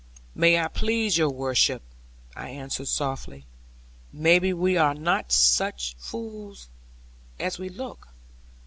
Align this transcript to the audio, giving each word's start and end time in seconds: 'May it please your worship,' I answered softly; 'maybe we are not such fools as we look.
'May 0.33 0.55
it 0.59 0.73
please 0.73 1.19
your 1.19 1.29
worship,' 1.29 1.83
I 2.35 2.49
answered 2.49 2.87
softly; 2.87 3.45
'maybe 4.11 4.51
we 4.51 4.75
are 4.75 4.95
not 4.95 5.31
such 5.31 5.95
fools 5.99 6.69
as 7.39 7.59
we 7.59 7.69
look. 7.69 8.07